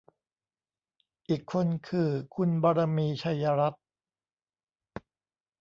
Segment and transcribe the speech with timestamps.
[1.29, 3.83] อีกคนคือ คุณบารมี ชัยรัตน์